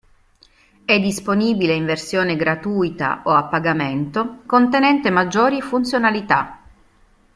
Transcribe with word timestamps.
È 0.83 0.99
disponibile 0.99 1.75
in 1.75 1.85
versione 1.85 2.35
gratuita 2.35 3.21
o 3.25 3.35
a 3.35 3.43
pagamento, 3.43 4.41
contenente 4.47 5.11
maggiori 5.11 5.61
funzionalità. 5.61 6.63